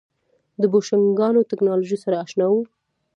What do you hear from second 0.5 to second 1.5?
د بوشنګانو